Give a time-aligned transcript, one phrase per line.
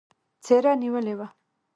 [0.45, 1.27] څېره نېولې وه.